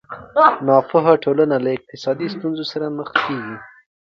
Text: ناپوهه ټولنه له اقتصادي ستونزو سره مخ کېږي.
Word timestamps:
ناپوهه 0.67 1.13
ټولنه 1.23 1.55
له 1.63 1.69
اقتصادي 1.77 2.27
ستونزو 2.35 2.63
سره 2.71 2.85
مخ 2.97 3.09
کېږي. 3.25 3.55